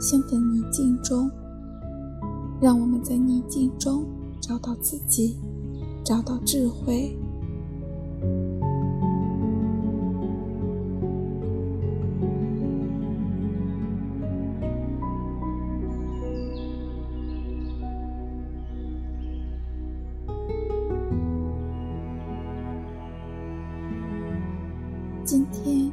[0.00, 1.28] 兴奋宁静中，
[2.60, 4.06] 让我们在宁静中
[4.40, 5.36] 找到自己，
[6.04, 7.16] 找到智慧。
[25.24, 25.90] 今天，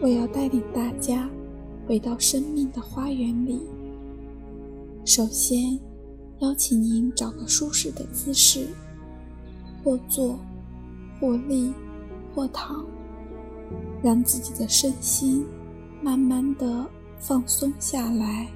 [0.00, 1.26] 我要带领大家。
[1.88, 3.62] 回到生命的花园里。
[5.06, 5.80] 首先，
[6.40, 8.68] 邀请您找个舒适的姿势，
[9.82, 10.38] 或坐，
[11.18, 11.72] 或立，
[12.34, 12.84] 或躺，
[14.02, 15.46] 让自己的身心
[16.02, 16.86] 慢慢的
[17.18, 18.46] 放松下来。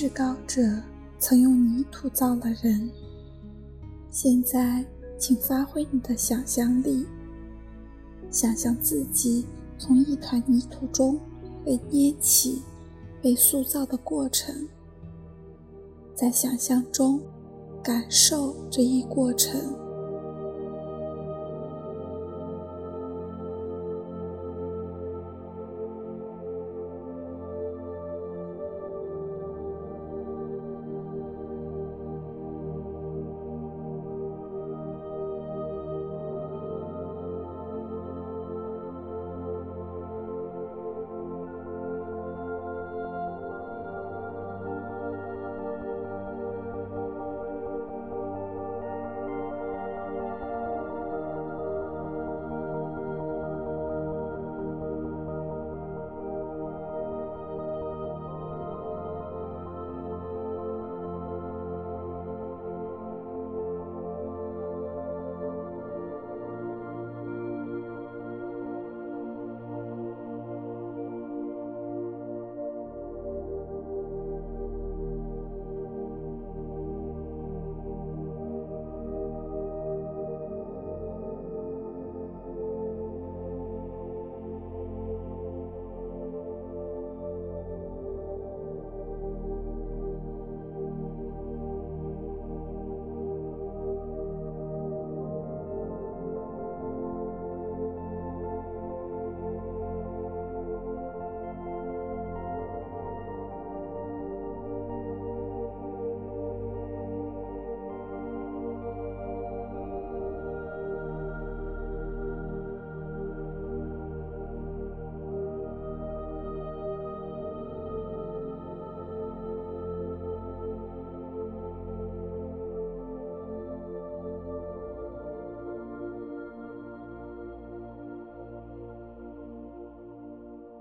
[0.00, 0.62] 至高者
[1.18, 2.90] 曾用泥土造了人，
[4.10, 4.82] 现在
[5.18, 7.06] 请发挥你的想象力，
[8.30, 9.44] 想象自己
[9.76, 11.20] 从一团泥土中
[11.66, 12.62] 被捏起、
[13.20, 14.66] 被塑造的过程，
[16.14, 17.20] 在想象中
[17.82, 19.79] 感受这一过程。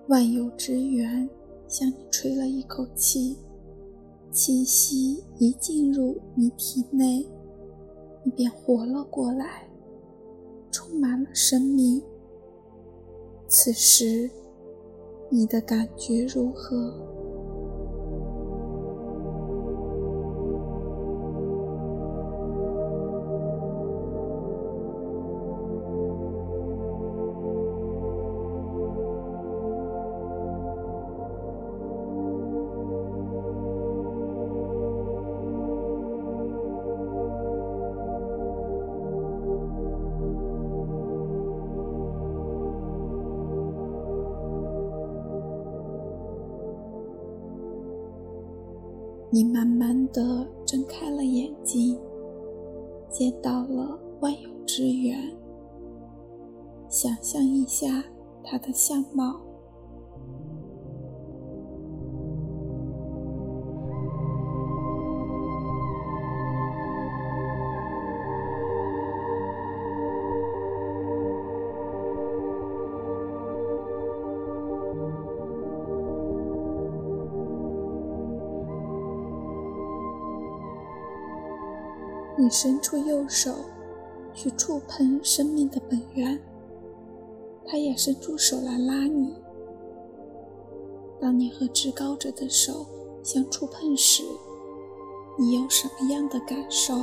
[0.09, 1.29] 万有之源
[1.67, 3.37] 向你吹了一口气，
[4.31, 7.23] 气息一进入你体内，
[8.23, 9.69] 你便活了过来，
[10.71, 12.01] 充满了生命。
[13.47, 14.27] 此时，
[15.29, 17.08] 你的感觉如何？
[49.31, 51.99] 你慢慢的睁开了眼睛，
[53.09, 55.17] 见到了万有之源。
[56.89, 58.03] 想象一下
[58.43, 59.39] 他的相貌。
[82.39, 83.53] 你伸出右手
[84.33, 86.41] 去触碰生命的本源，
[87.65, 89.35] 他也伸出手来拉你。
[91.19, 92.85] 当你和至高者的手
[93.21, 94.23] 相触碰时，
[95.37, 96.95] 你有什么样的感受？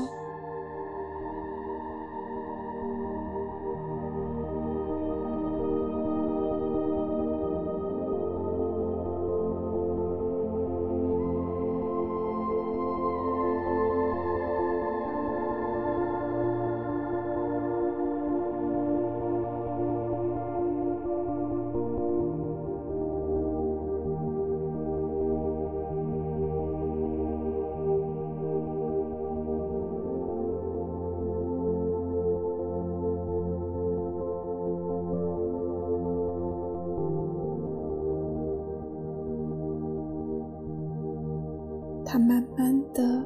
[42.27, 43.25] 慢慢的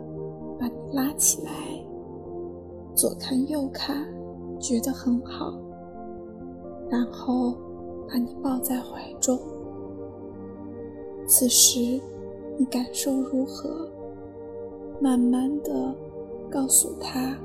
[0.58, 1.50] 把你拉起来，
[2.94, 4.06] 左看右看，
[4.58, 5.58] 觉得很好，
[6.90, 7.56] 然后
[8.06, 9.38] 把你抱在怀中。
[11.26, 11.98] 此时
[12.58, 13.90] 你感受如何？
[15.00, 15.94] 慢慢的
[16.50, 17.38] 告诉他。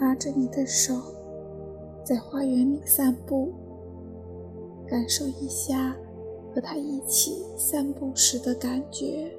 [0.00, 0.94] 拉着你的手，
[2.02, 3.52] 在花园里散步，
[4.88, 5.94] 感受一下
[6.54, 9.30] 和他一起散步时的感觉。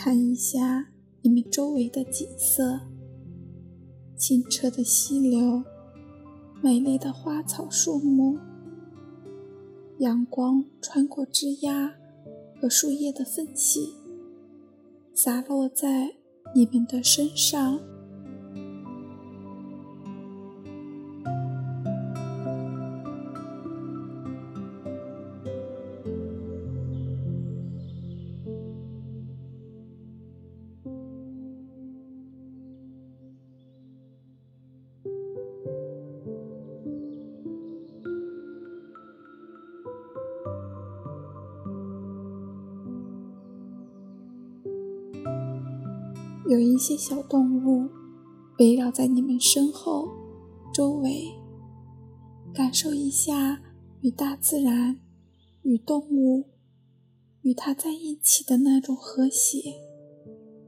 [0.00, 0.86] 看一下
[1.22, 2.82] 你们周围的景色：
[4.16, 5.64] 清澈的溪流，
[6.62, 8.38] 美丽的花草树木，
[9.98, 11.92] 阳光穿过枝桠
[12.60, 13.92] 和树叶的缝隙，
[15.12, 16.14] 洒落在
[16.54, 17.80] 你们的身上。
[46.48, 47.90] 有一些小动物
[48.58, 50.08] 围绕在你们身后、
[50.72, 51.28] 周围，
[52.54, 53.62] 感受一下
[54.00, 54.98] 与大自然、
[55.60, 56.46] 与动物、
[57.42, 59.58] 与它在一起的那种和谐、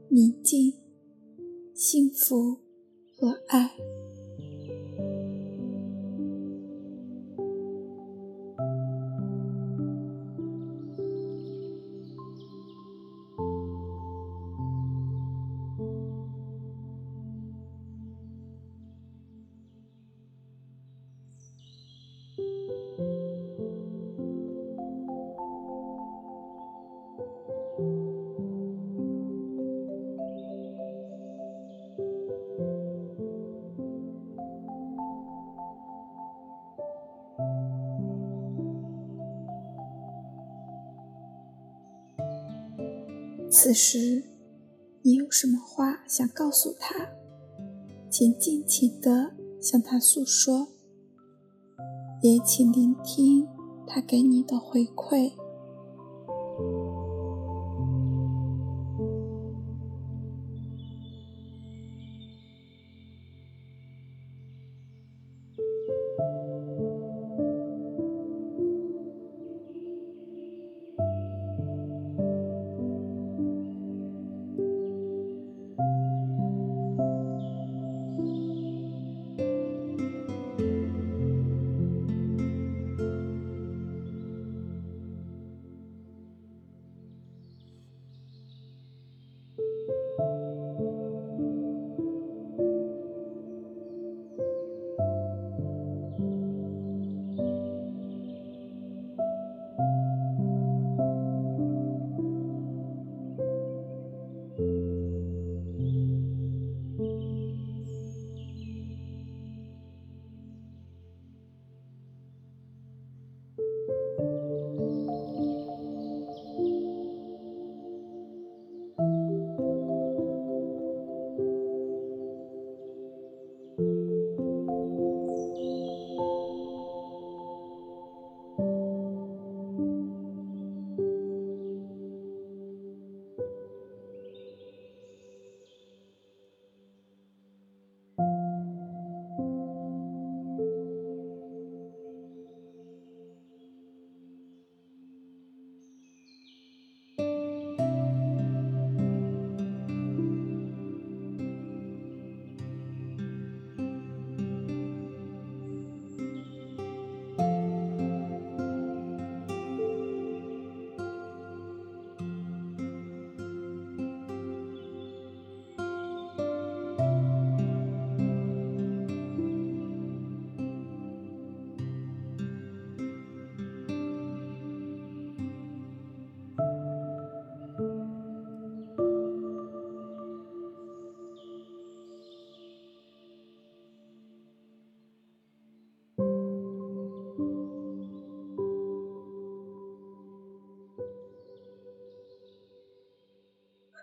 [0.09, 0.75] 宁静、
[1.73, 2.59] 幸福
[3.17, 3.71] 和爱。
[43.53, 44.23] 此时，
[45.01, 47.05] 你有什么话想告诉他，
[48.09, 50.69] 请尽情地向他诉说，
[52.21, 53.45] 也请聆听
[53.85, 55.33] 他给你的回馈。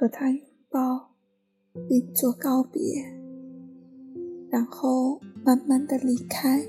[0.09, 1.11] 和他拥抱，
[1.87, 2.81] 并做告别，
[4.49, 6.67] 然后慢慢的离开，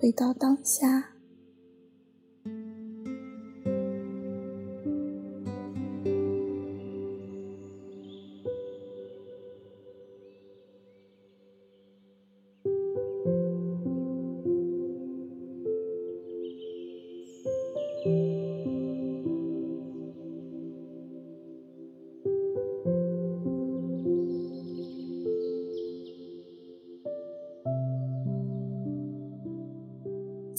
[0.00, 1.16] 回到当下。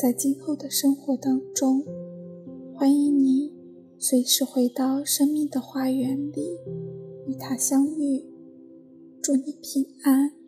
[0.01, 1.83] 在今后的生活当中，
[2.73, 3.51] 欢迎你
[3.97, 6.55] 随时回到生命的花园里，
[7.27, 8.23] 与他相遇。
[9.21, 10.38] 祝你平安。